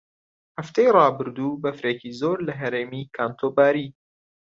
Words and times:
هەفتەی 0.57 0.93
ڕابردوو 0.97 1.59
بەفرێکی 1.63 2.15
زۆر 2.21 2.37
لە 2.47 2.53
هەرێمی 2.61 3.09
کانتۆ 3.15 3.47
باری. 3.57 3.87